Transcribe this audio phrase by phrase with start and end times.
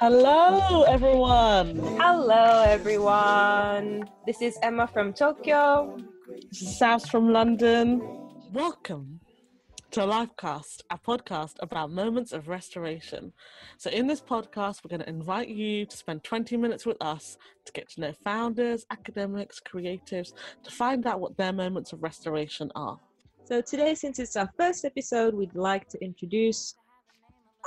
[0.00, 1.78] Hello, everyone.
[2.02, 4.10] Hello, everyone.
[4.26, 5.96] This is Emma from Tokyo.
[6.50, 8.02] This is Savs from London.
[8.52, 9.21] Welcome
[9.92, 13.30] to Lifecast, a podcast about moments of restoration.
[13.76, 17.36] So, in this podcast, we're going to invite you to spend 20 minutes with us
[17.66, 20.32] to get to know founders, academics, creatives,
[20.64, 22.98] to find out what their moments of restoration are.
[23.44, 26.74] So, today, since it's our first episode, we'd like to introduce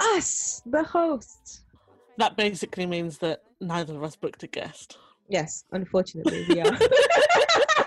[0.01, 1.61] us, the hosts.
[2.17, 4.97] That basically means that neither of us booked a guest.
[5.29, 6.75] Yes, unfortunately, we are.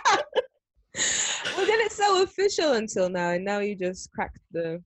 [1.99, 4.83] we did it so official until now, and now you just cracked the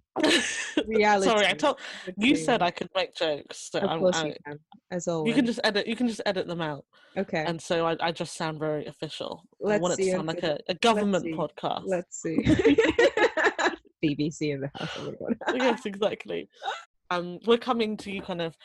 [0.86, 1.28] reality.
[1.30, 1.78] Sorry, I told
[2.16, 3.70] you said I could make jokes.
[3.72, 4.58] So Of I'm- course, I- you can,
[4.90, 5.28] as always.
[5.28, 5.86] you can just edit.
[5.86, 6.84] You can just edit them out,
[7.16, 7.44] okay.
[7.46, 9.42] and so I, I just sound very official.
[9.64, 11.32] I Let's want it to sound like a, a government see.
[11.32, 11.82] podcast.
[11.86, 12.36] Let's see.
[14.04, 14.98] BBC in the house.
[15.54, 16.48] yes, exactly.
[17.10, 18.56] Um, we're coming to you kind of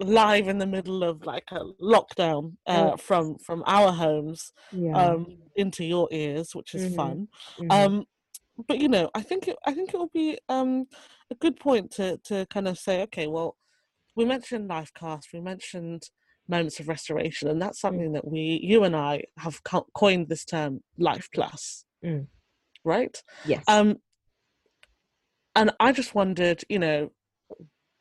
[0.00, 2.96] live in the middle of like a lockdown uh, Oh.
[2.96, 4.96] from from our homes yeah.
[5.12, 7.28] um, into your ears, which is Mhm, fun.
[7.58, 7.70] mhm.
[7.70, 8.04] Um,
[8.66, 10.86] but you know, I think it, I think it will be um,
[11.30, 13.56] a good point to to kind of say, okay, well,
[14.16, 16.02] we mentioned Lifecast, we mentioned
[16.48, 20.44] moments of restoration, and that's something that we, you and I, have co- coined this
[20.44, 22.26] term, Life Plus, Mm.
[22.84, 23.22] right?
[23.44, 23.64] yes.
[23.68, 23.98] Um,
[25.54, 27.12] and I just wondered, you know,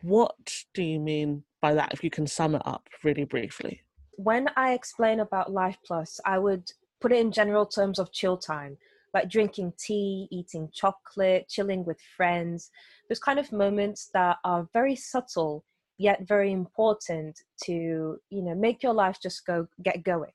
[0.01, 0.35] what
[0.73, 1.93] do you mean by that?
[1.93, 3.81] If you can sum it up really briefly.
[4.17, 8.37] when I explain about Life Plus, I would put it in general terms of chill
[8.37, 8.77] time,
[9.13, 12.69] like drinking tea, eating chocolate, chilling with friends.
[13.07, 15.63] Those kind of moments that are very subtle
[15.99, 20.31] yet very important to you know make your life just go get going.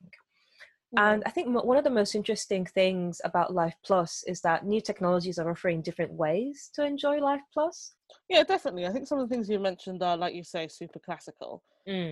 [0.97, 4.81] And I think one of the most interesting things about Life Plus is that new
[4.81, 7.95] technologies are offering different ways to enjoy Life Plus.
[8.29, 8.87] Yeah, definitely.
[8.87, 11.63] I think some of the things you mentioned are, like you say, super classical.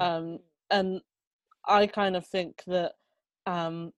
[0.01, 0.39] um,
[0.71, 1.01] and
[1.67, 2.93] I kind of think that
[3.47, 3.93] um,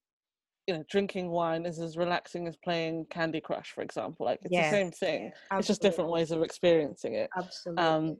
[0.66, 4.26] you know drinking wine is as relaxing as playing Candy Crush, for example.
[4.26, 5.32] Like it's Yes, the same thing.
[5.52, 7.30] It's just different ways of experiencing it.
[7.36, 7.84] Absolutely.
[7.84, 8.16] Um,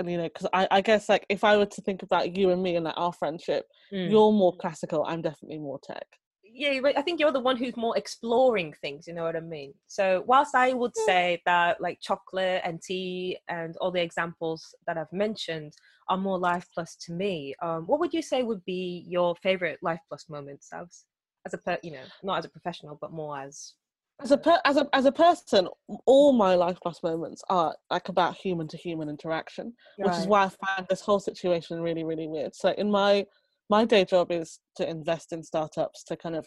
[0.00, 2.50] and you know, because I, I guess like if I were to think about you
[2.50, 4.10] and me and like our friendship, Mm.
[4.10, 5.04] you're more classical.
[5.06, 6.06] I'm definitely more tech.
[6.52, 6.98] yeah, you're right.
[6.98, 9.06] I think you're the one who's more exploring things.
[9.06, 9.72] You know what I mean?
[9.86, 14.98] So whilst I would say that like chocolate and tea and all the examples that
[14.98, 15.72] I've mentioned
[16.08, 19.78] are more life plus to me, um, what would you say would be your favorite
[19.82, 21.04] life plus moments Savs?
[21.46, 23.74] As a per, you know, not as a professional, but more as
[24.22, 25.68] As a per- as a as a person,
[26.06, 29.74] all my life plus moments are like about human to human interaction.
[29.96, 32.54] which is why I find this whole situation really, really weird.
[32.54, 33.26] So in my
[33.70, 36.46] my day job is to invest in startups to kind of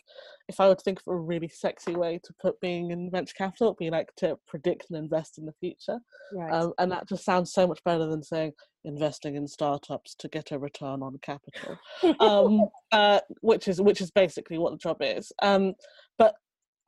[0.50, 3.68] if I would think of a really sexy way to put being in venture capital,
[3.68, 6.00] it'd be like to predict and invest in the future.
[6.34, 6.54] right.
[6.54, 8.52] Um, and that just sounds so much better than saying
[8.84, 11.78] investing in startups to get a return on capital.
[12.20, 15.32] um, uh, which is which is basically what the job is.
[15.42, 15.74] Um,
[16.18, 16.36] but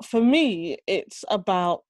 [0.03, 1.83] for me, it's about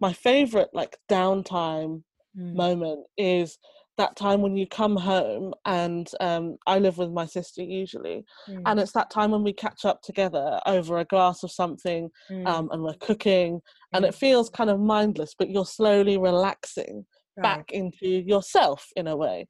[0.00, 2.04] my favorite like downtime
[2.36, 2.56] Mm.
[2.56, 3.58] moment is
[3.96, 8.62] that time when you come home and um, I live with my sister usually, Mm.
[8.66, 12.46] and it's that time when we catch up together over a glass of something Mm.
[12.46, 13.60] um, and we're cooking,
[13.92, 14.08] and Mm.
[14.08, 17.06] it feels kind of mindless, but you're slowly relaxing
[17.36, 17.42] Right.
[17.42, 19.48] back into yourself in a way.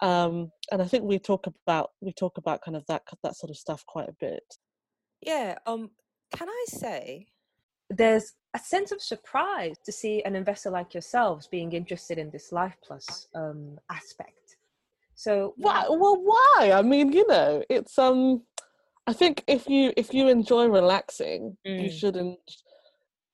[0.00, 3.50] Um, and I think we talk about we talk about kind of that that sort
[3.50, 4.44] of stuff quite a bit.
[5.20, 5.92] Yeah, um,
[6.34, 7.31] can I say,
[7.96, 12.52] there's a sense of surprise to see an investor like yourselves being interested in this
[12.52, 14.56] life plus um, aspect.
[15.14, 15.86] So Why?
[15.88, 16.72] Well, why?
[16.74, 18.42] I mean, you know, it's um.
[19.06, 21.98] I think if you if you enjoy relaxing, you Mm.
[21.98, 22.38] shouldn't.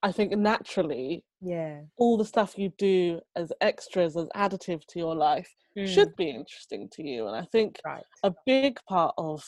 [0.03, 5.15] I think naturally, yeah, all the stuff you do as extras, as additive to your
[5.15, 5.87] life, Mm.
[5.87, 7.27] should be interesting to you.
[7.27, 8.05] And I think right.
[8.23, 9.45] a big part of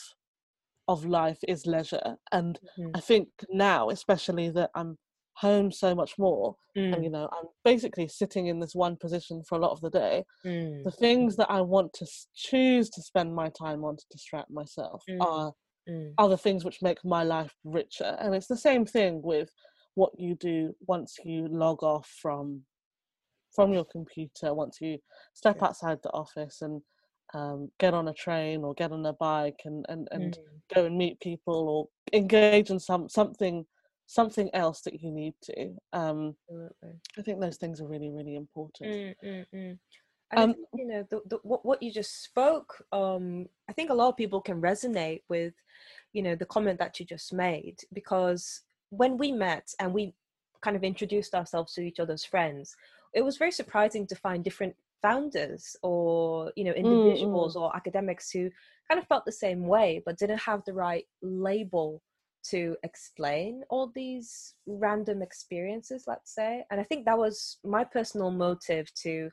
[0.91, 2.17] of life is leisure.
[2.31, 2.93] And Mhm.
[2.93, 4.97] I think now, especially that I'm
[5.37, 6.55] home so much more,
[6.91, 9.81] and Mm, you know, I'm basically sitting in this one position for a lot of
[9.81, 10.25] the day.
[10.43, 14.51] mm, the things that I want to choose to spend my time on to distract
[14.51, 15.19] myself Mm.
[15.19, 15.53] are
[15.87, 16.17] mm.
[16.17, 18.17] other things which make my life richer.
[18.19, 19.51] And it's the same thing with
[19.95, 22.65] what you do once you log off from
[23.55, 24.99] from your computer, once you
[25.33, 26.81] step outside the office and
[27.33, 30.75] um, get on a train or get on a bike and, and, and Mm.
[30.75, 33.65] go and meet people or engage in some something
[34.05, 35.75] something else that you need to.
[35.93, 36.35] Um.
[37.17, 38.89] I think those things are really, really important.
[38.91, 39.79] Mm, mm, mm.
[40.31, 43.89] And Um, think, you know, the, the, what, what you just spoke, um, I think
[43.89, 45.53] a lot of people can resonate with,
[46.13, 50.13] you know the comment that you just made because when we met and we
[50.61, 52.75] kind of introduced ourselves to each other's friends
[53.13, 57.61] it was very surprising to find different founders or you know individuals mm.
[57.61, 58.49] or academics who
[58.87, 62.01] kind of felt the same way but didn't have the right label
[62.43, 68.31] to explain all these random experiences let's say and i think that was my personal
[68.31, 69.29] motive to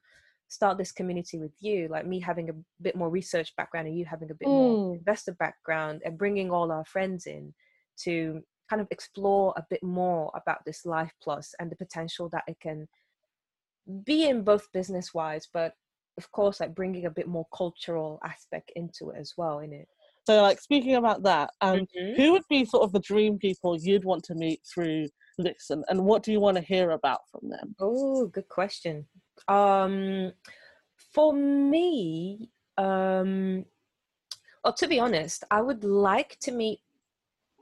[0.49, 4.05] start this community with you like me having a bit more research background and you
[4.05, 4.99] having a bit more Mm.
[4.99, 7.55] investor background and bringing all our friends in
[8.05, 12.45] to kind of explore a bit more about this life plus and the potential that
[12.47, 12.87] it can
[14.05, 15.75] be in both business wise but
[16.17, 19.89] of course like bringing a bit more cultural aspect into it as well in it
[20.27, 22.17] So, like speaking about that, um, Mhm.
[22.17, 25.09] who would be sort of the dream people you'd want to meet through
[25.71, 27.75] and, and what do you want to hear about from them?
[27.79, 29.07] Oh, good question.
[29.47, 30.33] Um,
[31.15, 33.65] for me, um,
[34.65, 36.81] well, to be honest, I would like to meet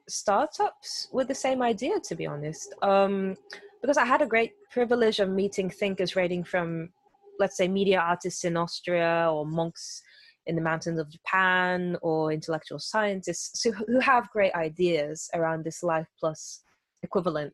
[0.08, 2.00] startups with the same idea.
[2.00, 3.36] To be honest, um,
[3.80, 6.90] because I had a great privilege of meeting thinkers rating from,
[7.38, 10.02] let's say, media artists in Austria or monks
[10.46, 15.82] in the mountains of Japan or intellectual scientists who, who have great ideas around this
[15.82, 16.62] life plus
[17.02, 17.52] equivalent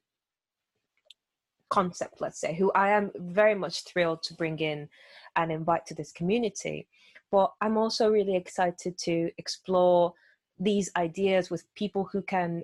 [1.70, 4.88] concept, let's say, who I am very much thrilled to bring in
[5.36, 6.86] and invite to this community.
[7.30, 10.12] But I'm also really excited to explore
[10.58, 12.62] these ideas with people who can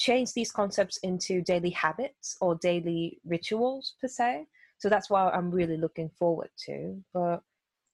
[0.00, 4.46] change these concepts into daily habits or daily rituals, per se.
[4.78, 6.96] So that's what I'm really looking forward to.
[7.12, 7.42] But,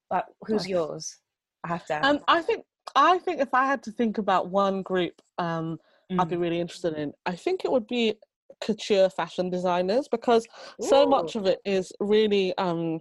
[0.09, 0.69] but who's Nice.
[0.69, 1.19] yours?
[1.65, 2.09] I have to ask.
[2.09, 2.65] Um, I think
[2.95, 5.79] I think if I had to think about one group, um,
[6.17, 6.41] I'd be Mm.
[6.41, 7.13] really interested in.
[7.27, 8.15] I think it would be
[8.61, 10.47] couture fashion designers because
[10.81, 13.01] so much of it is really um,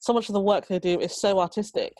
[0.00, 1.92] so much of the work they do is so artistic,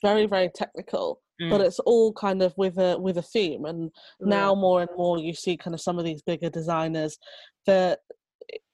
[0.00, 1.66] very very technical, but Mm.
[1.66, 3.64] it's all kind of with a with a theme.
[3.64, 3.90] And
[4.20, 7.18] now more and more you see kind of some of these bigger designers
[7.66, 8.00] that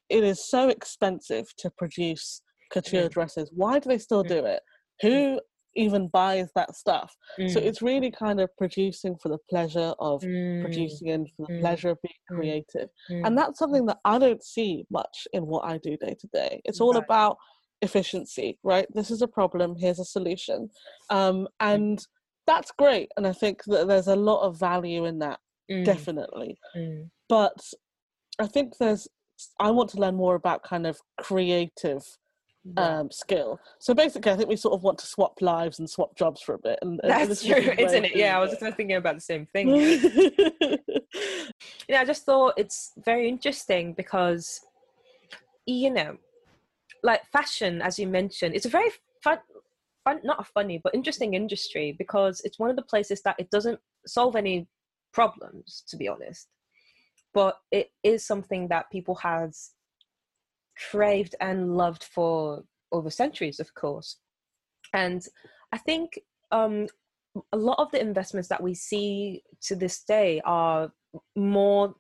[0.08, 3.10] it is so expensive to produce couture Mm.
[3.10, 3.50] dresses.
[3.54, 4.28] Why do they still Mm.
[4.28, 4.62] do it?
[5.02, 5.40] Who
[5.76, 7.16] even buys that stuff?
[7.48, 7.64] So Mm.
[7.66, 10.60] it's really kind of producing for the pleasure of Mm.
[10.60, 11.60] producing and for the Mm.
[11.60, 12.36] pleasure of being Mm.
[12.36, 12.88] creative.
[13.10, 13.26] Mm.
[13.26, 16.60] And that's something that I don't see much in what I do day to day.
[16.64, 17.02] It's all Right.
[17.04, 17.38] about
[17.82, 18.86] efficiency, right?
[18.94, 20.70] This is a problem, here's a solution.
[21.10, 22.06] Um, and
[22.46, 23.10] that's great.
[23.16, 25.84] And I think that there's a lot of value in that, Mm.
[25.84, 26.58] definitely.
[26.76, 27.10] Mm.
[27.28, 27.72] But
[28.38, 29.08] I think there's,
[29.58, 32.04] I want to learn more about kind of creative
[32.66, 33.00] Right.
[33.00, 33.60] um, skill.
[33.78, 36.54] So basically, I think we sort of want to swap lives and swap jobs for
[36.54, 36.78] a bit.
[36.80, 38.16] And, and That's true, isn't it?
[38.16, 39.68] Yeah, I was just thinking about the same thing.
[41.88, 44.62] yeah, I just thought it's very interesting because,
[45.66, 46.16] you know,
[47.02, 48.88] like fashion, as you mentioned, it's a very
[49.22, 49.40] fun,
[50.04, 53.50] fun, not a funny, but interesting industry because it's one of the places that it
[53.50, 54.68] doesn't solve any
[55.12, 56.48] problems, to be honest.
[57.32, 59.70] But it is something that people has
[60.90, 64.18] craved and loved for over centuries, of course.
[64.92, 65.26] And
[65.72, 66.20] I think
[66.52, 66.86] um,
[67.52, 70.92] a lot of the investments that we see to this day are
[71.36, 71.94] more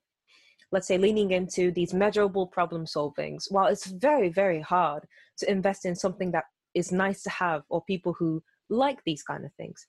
[0.72, 5.06] let's say leaning into these measurable problem solvings while it's very very hard
[5.38, 9.44] to invest in something that is nice to have or people who like these kind
[9.44, 9.86] of things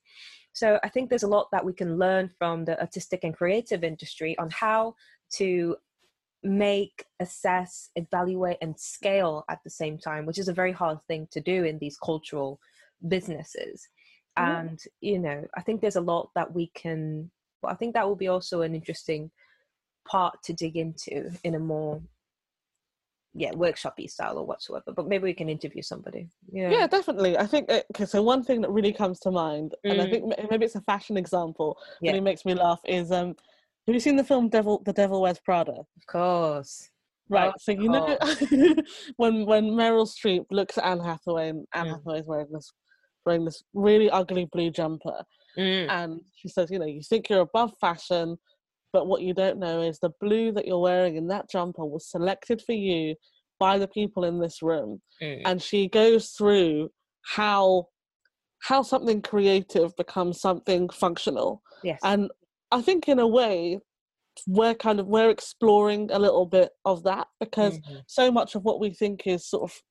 [0.52, 3.82] so i think there's a lot that we can learn from the artistic and creative
[3.82, 4.94] industry on how
[5.30, 5.76] to
[6.42, 11.26] make assess evaluate and scale at the same time which is a very hard thing
[11.30, 12.60] to do in these cultural
[13.08, 13.88] businesses
[14.36, 14.60] Yeah.
[14.60, 17.30] and you know i think there's a lot that we can
[17.62, 19.30] but i think that will be also an interesting
[20.06, 22.00] part to dig into in a more
[23.38, 27.36] yeah workshopy style or whatsoever but maybe we can interview somebody yeah Yeah, definitely.
[27.38, 28.06] I think okay.
[28.06, 30.10] So one thing that really comes to mind, and I Mm.
[30.10, 32.12] think maybe it's a fashion example, Yeah.
[32.12, 32.80] but it makes me laugh.
[32.84, 33.28] Is um,
[33.86, 34.82] have you seen the film Devil?
[34.84, 35.72] The Devil Wears Prada.
[36.00, 36.90] of course
[37.28, 37.52] Right.
[37.54, 38.18] Of so you know
[39.16, 42.72] when when Meryl Streep looks at Anne Hathaway and Anne Hathaway is wearing this
[43.24, 45.18] wearing this really ugly blue jumper,
[45.58, 48.38] Mm, and she says, you know, you think you're above fashion,
[48.92, 52.10] but what you don't know is the blue that you're wearing in that jumper was
[52.10, 53.14] selected for you
[53.58, 55.00] by the people in this room.
[55.22, 56.90] Mm, and she goes through
[57.24, 57.86] how
[58.62, 61.62] how something creative becomes something functional.
[61.82, 62.00] Yes.
[62.02, 62.30] And
[62.72, 63.78] i think in a way
[64.48, 68.64] we're kind of we're exploring a little bit of that because Mhm, so much of
[68.64, 69.82] what we think is sort of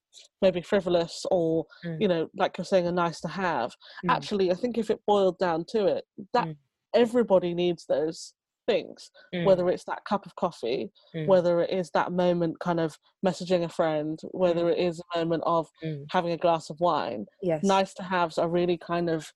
[0.41, 2.01] maybe frivolous or Mm.
[2.01, 3.71] you know like you're saying a nice to have
[4.05, 6.57] mm, actually i think if it boiled down to it that Mm.
[6.93, 8.33] everybody needs those
[8.65, 12.79] things mm, whether it's that cup of coffee mm, whether it is that moment kind
[12.79, 16.05] of messaging a friend whether it is a moment of mm.
[16.09, 17.25] having a glass of wine.
[17.41, 17.63] Yes.
[17.63, 19.31] Nice to haves are really kind of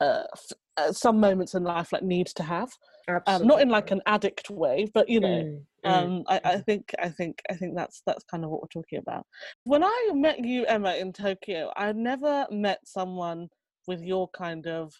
[0.00, 2.70] uh, f- uh, some moments in life like need to have.
[3.08, 3.42] Absolutely.
[3.42, 5.90] um, not in like an addict way but you know Mm, mm.
[5.90, 9.00] um I, I think i think i think that's that's kind of what we're talking
[9.00, 9.26] about.
[9.64, 13.48] When i met you emma in tokyo i never met someone
[13.88, 14.94] with your kind of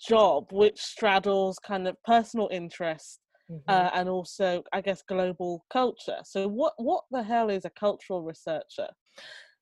[0.00, 3.64] job which straddles kind of personal interest Mhm.
[3.68, 8.22] uh, and also i guess global culture so what what the hell is a cultural
[8.22, 8.88] researcher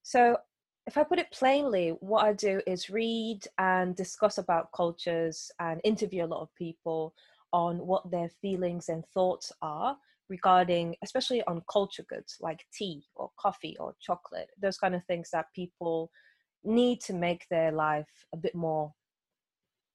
[0.02, 0.36] So,
[0.86, 5.80] if I put it plainly, what I do is read and discuss about cultures and
[5.84, 7.14] interview a lot of people
[7.52, 9.96] on what their feelings and thoughts are
[10.28, 15.30] regarding, especially on culture goods like tea or coffee or chocolate, those kind of things
[15.32, 16.10] that people
[16.64, 18.92] need to make their life a bit more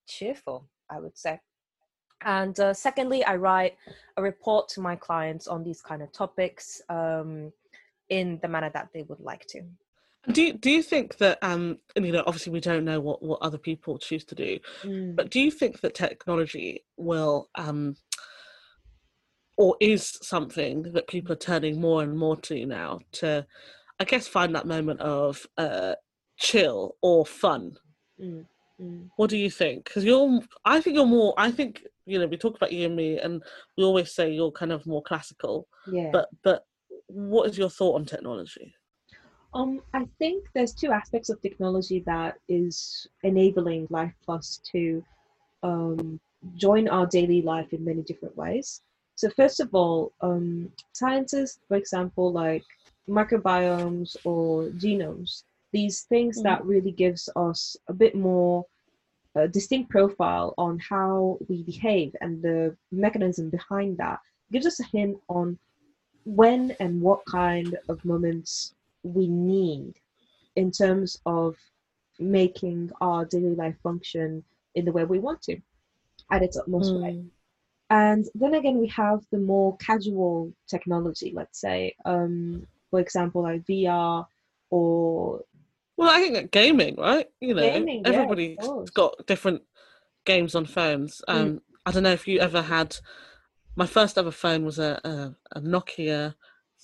[0.07, 1.39] cheerful, I would say.
[2.21, 3.77] And uh, secondly, I write
[4.17, 7.51] a report to my clients on these kind of topics um,
[8.09, 9.61] in the manner that they would like to.
[10.31, 13.21] do you, do you think that um and, you know obviously we don't know what
[13.23, 14.59] what other people choose to do
[15.15, 17.95] But do you think that technology will, um,
[19.57, 23.45] or is something that people are turning more and more to now to,
[23.99, 25.95] I guess, find that moment of uh,
[26.37, 27.77] chill or fun?
[28.21, 28.45] Mm,
[28.81, 29.09] mm.
[29.15, 29.85] What do you think?
[29.85, 31.33] Because you're, I think you're more.
[31.37, 33.43] I think you know we talk about you and me, and
[33.77, 35.67] we always say you're kind of more classical.
[35.91, 36.09] Yeah.
[36.11, 36.65] But but
[37.07, 38.73] what is your thought on technology?
[39.53, 45.03] Um, I think there's two aspects of technology that is enabling Life Plus to
[45.63, 46.19] um,
[46.55, 48.81] join our daily life in many different ways.
[49.15, 52.63] So first of all, um, sciences, for example, like
[53.09, 56.43] microbiomes or genomes, these things Mhm.
[56.43, 58.65] that really gives us a bit more
[59.35, 64.19] uh, distinct profile on how we behave and the mechanism behind that
[64.51, 65.59] gives us a hint on
[66.25, 69.93] when and what kind of moments we need
[70.55, 71.55] in terms of
[72.19, 74.43] making our daily life function
[74.75, 75.57] in the way we want to
[76.31, 77.11] at its utmost way.
[77.11, 77.29] Mm.
[77.89, 83.65] And then again, we have the more casual technology, let's say, um, for example, like
[83.65, 84.27] VR
[84.69, 85.41] or
[85.97, 87.25] Well, I think that gaming, right?
[87.41, 88.89] You know, Gaming, yeah, everybody's course.
[88.91, 89.63] got different
[90.25, 91.21] games on phones.
[91.27, 91.35] Mm.
[91.35, 92.95] Um, I don't know if you ever had.
[93.75, 96.35] My first ever phone was a a, a Nokia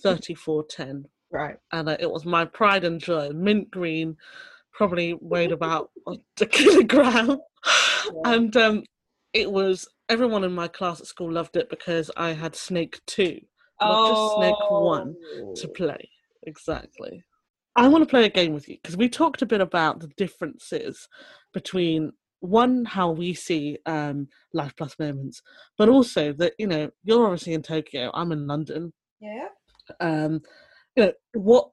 [0.01, 1.57] thirty four ten, right.
[1.71, 3.29] and uh, it was my pride and joy.
[3.29, 4.17] Mint green,
[4.71, 7.37] probably weighed about a kilogram,
[8.25, 8.83] and um,
[9.33, 13.39] it was everyone in my class at school loved it because I had Snake two,
[13.79, 15.15] not just Snake one
[15.57, 16.09] to play.
[16.43, 17.23] Exactly.
[17.75, 20.09] I want to play a game with you because we talked a bit about the
[20.15, 21.07] differences
[21.53, 25.41] between one how we see um, life plus moments,
[25.77, 28.11] but also that you know you're obviously in Tokyo.
[28.13, 28.93] I'm in London.
[29.19, 29.47] Yeah.
[29.99, 30.41] Um,
[30.95, 31.69] you know what?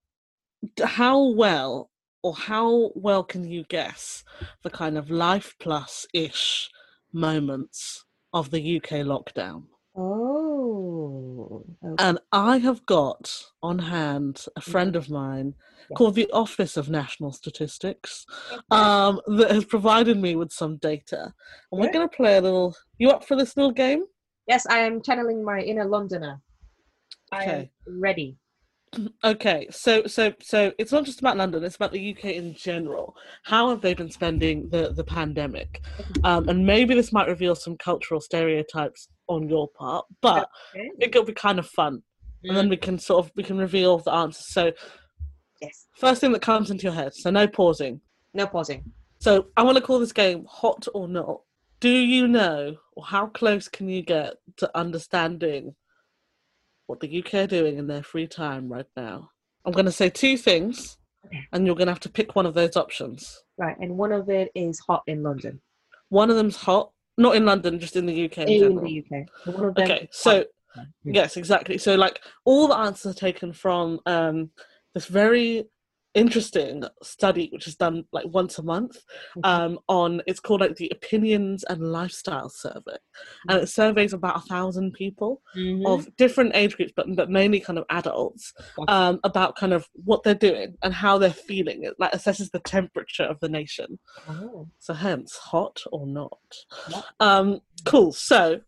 [0.83, 1.91] How well
[2.23, 4.23] or how well can you guess
[4.63, 6.71] the kind of life plus ish
[7.13, 9.65] moments of the UK lockdown?
[11.41, 11.65] Oh.
[11.85, 11.95] okay.
[11.99, 15.55] And I have got on hand a friend of mine
[15.91, 15.97] Yeah.
[15.97, 18.27] called the Office of National Statistics
[18.71, 21.33] um, that has provided me with some data.
[21.73, 22.77] And we're going to play a little.
[22.99, 24.05] You up for this little game?
[24.47, 26.41] Yes, I am channeling my inner Londoner.
[27.33, 27.71] I am Okay.
[27.87, 28.37] ready.
[29.23, 33.15] Okay, so so so it's not just about London; it's about the UK in general.
[33.45, 35.81] How have they been spending the the pandemic?
[36.25, 40.91] Um, and maybe this might reveal some cultural stereotypes on your part, but Okay.
[41.01, 42.03] it'll be kind of fun,
[42.45, 42.71] and then mm.
[42.71, 44.53] we can sort of we can reveal the answers.
[44.53, 44.73] So
[45.63, 45.87] Yes.
[45.97, 48.01] first thing that comes into your head, so no pausing.
[48.35, 48.93] No pausing.
[49.19, 51.43] So I want to call this game hot or not.
[51.81, 55.75] Do you know, or how close can you get to understanding
[56.87, 59.31] what the UK are doing in their free time right now?
[59.65, 60.97] I'm going to say two things,
[61.27, 61.47] Okay.
[61.53, 63.43] and you're going to have to pick one of those options.
[63.59, 65.61] Right, and one of it is hot in London.
[66.09, 69.29] One of them's hot, not in London, just in the UK in, In the UK.
[69.47, 70.45] And One of them Okay, so.
[71.05, 71.79] Yes, exactly.
[71.79, 74.51] So like all the answers are taken from um,
[74.95, 75.65] this very
[76.15, 78.99] interesting study, which is done like once a month.
[79.37, 79.41] Mhm.
[79.45, 82.97] Um, on it's called like the Opinions and Lifestyle Survey,
[83.49, 85.87] and it surveys about a thousand people Mhm.
[85.87, 88.53] of different age groups, but but mainly kind of adults,
[88.89, 91.85] um, about kind of what they're doing and how they're feeling.
[91.85, 93.99] It like assesses the temperature of the nation.
[94.29, 94.69] Oh.
[94.79, 96.39] So hence, hot or not.
[96.91, 97.05] Yep.
[97.21, 98.13] Um, cool.
[98.13, 98.61] So,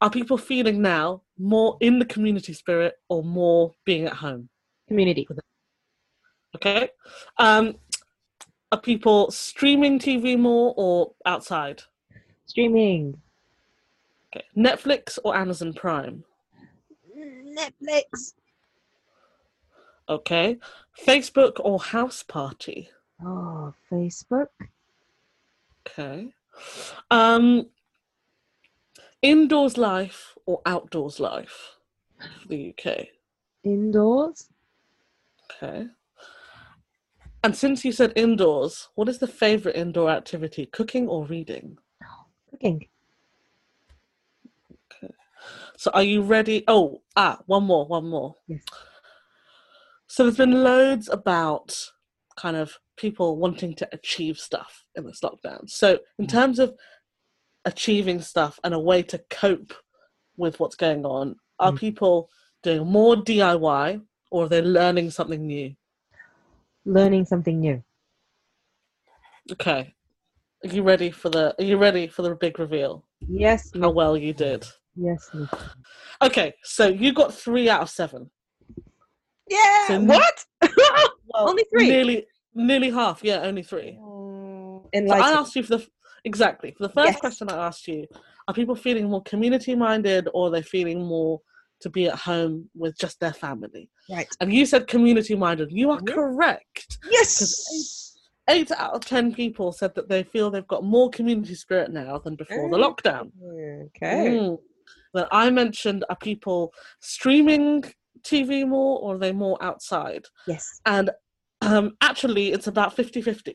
[0.00, 4.48] are people feeling now more in the community spirit or more being at home?
[4.88, 5.26] Community.
[6.56, 6.90] Okay.
[7.38, 7.76] Um,
[8.72, 11.82] are people streaming TV more or outside?
[12.46, 13.20] Streaming.
[14.34, 14.44] Okay.
[14.56, 16.24] Netflix or Amazon Prime?
[17.16, 18.34] Netflix.
[20.08, 20.58] Okay.
[21.04, 22.90] Facebook or House Party?
[23.24, 24.48] Oh, Facebook.
[25.86, 26.28] Okay.
[27.10, 27.66] Um,
[29.22, 31.76] indoors life or outdoors life
[32.48, 33.08] the UK?
[33.64, 34.48] Indoors.
[35.50, 35.86] Okay.
[37.42, 40.66] And since you said indoors, what is the favorite indoor activity?
[40.66, 41.78] Cooking or reading?
[42.50, 42.86] Cooking.
[44.92, 45.14] Okay.
[45.76, 46.64] So are you ready?
[46.68, 48.34] Oh, ah, one more, one more.
[48.46, 48.62] Yes.
[50.06, 51.74] So there's been loads about
[52.36, 55.70] kind of people wanting to achieve stuff in this lockdown.
[55.70, 56.74] So in terms of
[57.64, 59.72] achieving stuff and a way to cope
[60.36, 61.78] with what's going on, are Mm.
[61.78, 62.30] people
[62.62, 65.74] doing more DIY or are they learning something new?
[66.84, 67.82] Learning something new.
[69.52, 69.94] Okay.
[70.64, 73.04] Are you ready for the are you ready for the big reveal?
[73.28, 73.70] Yes.
[73.78, 74.66] How well you did.
[74.96, 75.28] Yes.
[75.32, 75.48] Miss.
[76.22, 78.30] Okay, so you got three out of seven.
[79.48, 79.86] Yeah.
[79.88, 80.44] So- what?
[81.32, 81.88] Well, Only three?
[81.88, 83.96] Nearly nearly half, yeah, only three.
[84.02, 85.86] Mm, So I asked you for the
[86.24, 87.20] exactly for the first Yes.
[87.20, 88.04] question I asked you:
[88.48, 91.40] Are people feeling more community minded, or are they feeling more
[91.80, 93.88] to be at home with just their family?
[94.10, 94.28] Right.
[94.40, 95.70] And you said community minded.
[95.72, 96.98] You are correct.
[97.10, 98.16] Yes.
[98.48, 102.18] Eight out of ten people said that they feel they've got more community spirit now
[102.18, 102.84] than before the Mm.
[102.84, 103.30] lockdown.
[103.88, 104.28] Okay.
[104.38, 104.58] Mm.
[105.14, 107.84] Then I mentioned: Are people streaming
[108.22, 110.24] TV more, or are they more outside?
[110.46, 110.80] Yes.
[110.84, 111.10] And
[111.62, 113.48] um, actually, it's about 50-50.
[113.48, 113.54] Is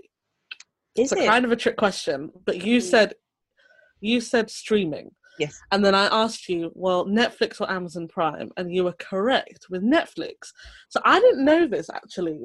[0.95, 1.27] it's a it?
[1.27, 2.83] kind of a trick question, but you Mm.
[2.83, 3.13] said
[3.99, 5.11] you said streaming.
[5.39, 5.59] Yes.
[5.71, 9.83] And then I asked you, well, Netflix or Amazon Prime, and you were correct with
[9.83, 10.51] Netflix.
[10.89, 12.39] So I didn't know this actually.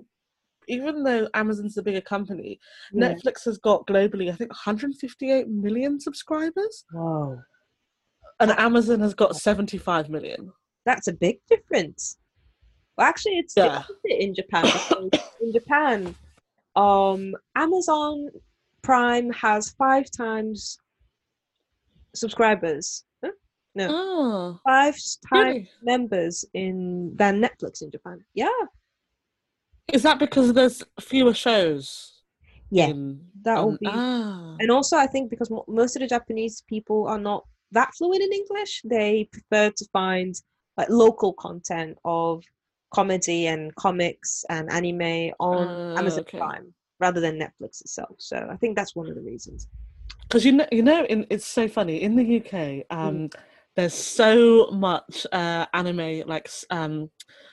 [0.68, 2.58] Even though Amazon's the bigger company,
[2.92, 3.12] Yeah.
[3.14, 7.40] Netflix has got globally, I think, 158 million subscribers, Whoa.
[8.38, 10.52] and Amazon has got 75 million.
[10.86, 12.18] That's a big difference.
[12.96, 13.82] Well, actually, it's Yeah.
[14.04, 14.64] in Japan.
[15.40, 16.14] in Japan,
[16.76, 18.28] um, Amazon
[18.82, 20.78] Prime has five times
[22.14, 23.30] subscribers, huh?
[23.78, 25.70] Oh, five times really?
[25.82, 28.24] members in than Netflix in Japan.
[28.34, 28.48] Yeah.
[29.92, 32.22] Is that because there's fewer shows?
[32.70, 32.88] Yeah.
[32.88, 33.86] in- That will on- be.
[33.88, 34.56] ah.
[34.60, 38.32] And also, I think because most of the Japanese people are not that fluent in
[38.32, 40.34] English, they prefer to find
[40.76, 42.44] like local content of
[42.92, 46.38] comedy and comics and anime on Ah, Amazon okay.
[46.38, 48.14] Prime rather than Netflix itself.
[48.18, 49.68] So I think that's one of the reasons.
[50.22, 52.84] Because you know you know in, it's so funny in the uk Mm.
[52.90, 53.30] um
[53.76, 57.10] there's so much uh anime like um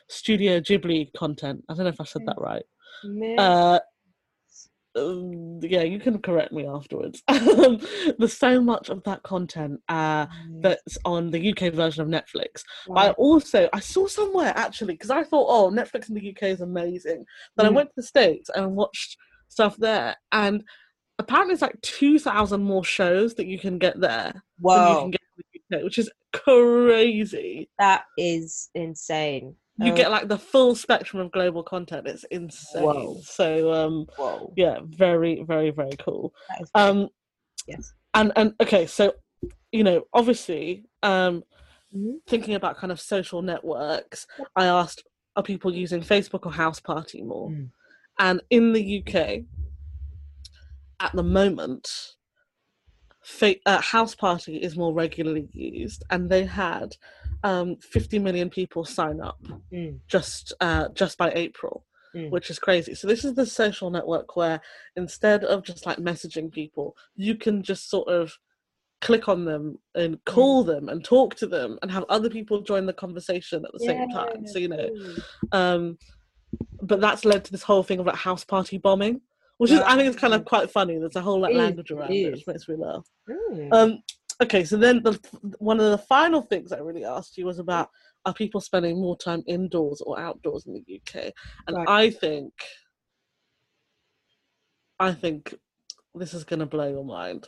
[0.09, 1.63] studio ghibli content.
[1.69, 2.63] I don't know if i said that right.
[3.37, 3.79] Uh
[4.95, 7.21] um, yeah you can correct me afterwards.
[7.27, 10.25] There's so much of that content uh
[10.63, 12.63] that's on the uk version of netflix.
[12.87, 16.43] But I also I saw somewhere actually because I thought, oh, Netflix in the UK
[16.49, 17.25] is amazing.
[17.59, 17.73] I Mm.
[17.75, 19.17] went to the States and watched
[19.49, 20.63] stuff there, and
[21.19, 24.31] apparently it's like two thousand more shows that you can get there
[24.63, 27.69] than you can get in the UK, which is crazy.
[27.79, 29.55] that is insane.
[29.79, 32.07] You Uh, get like the full spectrum of global content.
[32.07, 32.83] It's insane.
[32.83, 33.19] Whoa.
[33.23, 34.51] So um, whoa.
[34.57, 36.33] yeah, very, very, very cool.
[36.73, 37.09] Um,
[37.67, 37.93] yes.
[38.15, 39.13] and and okay, so
[39.71, 41.43] you know, obviously, um,
[41.95, 42.15] Mhm.
[42.27, 44.27] thinking about kind of social networks,
[44.57, 45.03] I asked,
[45.37, 47.49] are people using Facebook or House Party more?
[47.49, 47.69] Mm.
[48.19, 49.45] And in the UK,
[50.99, 52.15] at the moment,
[53.23, 56.95] fa- uh, House Party is more regularly used, and they had
[57.43, 59.39] um, 50 million people sign up
[59.71, 59.99] Mm.
[60.07, 62.31] just uh, just by April, Mm.
[62.31, 62.95] which is crazy.
[62.95, 64.59] So this is the social network where
[64.95, 68.37] instead of just like messaging people, you can just sort of
[69.01, 72.87] click on them and call them and talk to them and have other people join
[72.87, 74.47] the conversation at the same time.
[74.47, 75.23] So you know, Mm.
[75.51, 75.97] um,
[76.81, 79.21] but that's led to this whole thing of like house party bombing,
[79.57, 80.97] which is I think it's kind of quite funny.
[80.97, 83.05] There's a whole like language around it, which makes me laugh.
[83.29, 83.73] Mm.
[83.73, 84.03] Um,
[84.41, 85.19] okay, so then the
[85.59, 87.89] one of the final things I really asked you was about
[88.25, 91.31] are people spending more time indoors or outdoors in the UK?
[91.67, 91.87] And Right.
[91.87, 92.53] I think,
[94.99, 95.55] I think
[96.13, 97.47] this is going to blow your mind.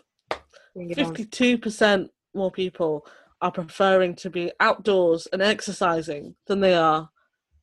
[0.73, 1.05] Bring it on.
[1.05, 3.05] Fifty-two percent more people
[3.41, 7.09] are preferring to be outdoors and exercising than they are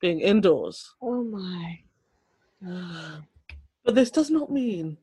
[0.01, 0.95] being indoors.
[1.03, 1.79] Oh my.
[2.65, 3.19] Oh my.
[3.87, 4.99] But this does not mean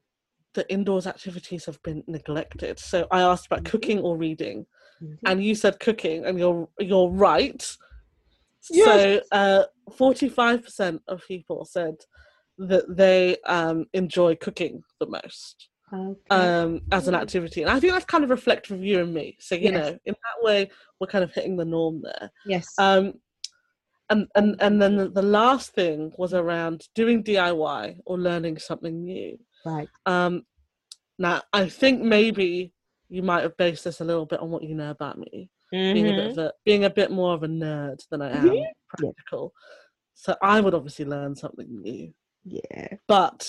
[0.53, 2.77] that indoors activities have been neglected.
[2.77, 3.69] So I asked about Mhm.
[3.71, 4.67] cooking or reading,
[5.01, 5.17] Mhm.
[5.25, 7.61] and you said cooking, and you're you're right.
[8.59, 9.27] So Yes.
[9.31, 9.63] uh,
[9.95, 11.95] forty-five percent of people said
[12.57, 16.29] that they um, enjoy cooking the most Okay.
[16.29, 17.21] um, as an Mm.
[17.21, 19.37] activity, and I think that's kind of reflective of you and me.
[19.39, 19.75] So you Yes.
[19.75, 20.69] know, in that way,
[20.99, 22.29] we're kind of hitting the norm there.
[22.45, 22.67] yes.
[22.77, 23.13] Um,
[24.09, 29.03] and and and then the, the last thing was around doing DIY or learning something
[29.03, 29.37] new.
[29.65, 29.89] right.
[30.05, 30.45] Um,
[31.19, 32.73] Now, I think maybe
[33.09, 36.09] you might have based this a little bit on what you know about me, being
[36.09, 38.65] a bit of a being a bit more of a nerd than I am Mhm.
[38.89, 39.53] practical.
[40.15, 42.13] So I would obviously learn something new,
[42.43, 42.97] Yeah.
[43.07, 43.39] but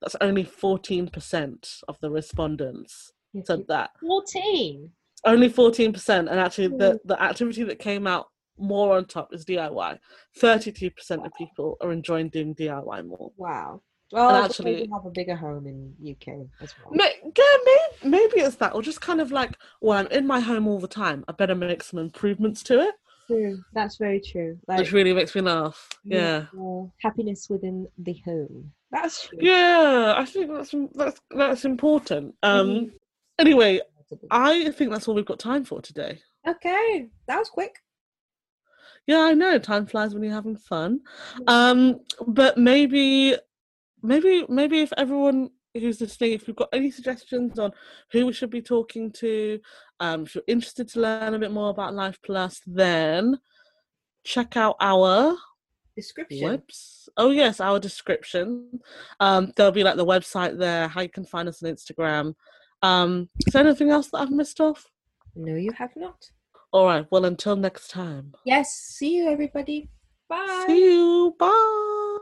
[0.00, 3.12] that's only fourteen percent of the respondents
[3.44, 3.90] said that.
[4.00, 4.92] 14.
[5.24, 8.26] Only fourteen percent, and actually the the activity that came out
[8.62, 9.98] more on top is DIY.
[10.36, 13.32] Thirty-two percent of people are enjoying doing DIY more.
[13.36, 13.82] Wow.
[14.12, 16.92] Well, actually- we have a bigger home in UK as well.
[16.94, 20.38] May- Yeah, maybe, maybe it's that, or just kind of like, well, I'm in my
[20.38, 21.24] home all the time.
[21.28, 22.94] I better make some improvements to it,
[23.28, 23.62] True.
[23.72, 24.58] That's very true.
[24.68, 25.88] Like, which really makes me laugh.
[26.04, 28.70] Yeah, more happiness within the home.
[28.90, 29.38] That's true.
[29.40, 32.34] yeah, I think that's that's that's important.
[32.42, 32.92] Um, Mhm.
[33.38, 33.80] anyway,
[34.30, 36.20] I think that's all we've got time for today.
[36.46, 37.76] Okay, that was quick.
[39.06, 41.00] Yeah, I know time flies when you're having fun.
[41.46, 43.36] Um, but maybe,
[44.02, 47.72] maybe, maybe if everyone who's listening, if you've got any suggestions on
[48.12, 49.58] who we should be talking to,
[50.00, 53.38] um, if you're interested to learn a bit more about Life Plus, then
[54.24, 55.36] check out our
[55.96, 56.48] Description.
[56.48, 57.08] webs.
[57.16, 58.80] Oh yes, our description.
[59.20, 62.34] Um, there'll be like the website there, how you can find us on Instagram.
[62.82, 64.86] Um, is there anything else that I've missed off?
[65.34, 66.30] No, you have not.
[66.72, 67.06] All right.
[67.10, 68.32] Well, until next time.
[68.44, 68.72] Yes.
[68.72, 69.90] See you, everybody.
[70.28, 70.64] Bye.
[70.66, 71.36] See you.
[71.38, 72.18] Bye.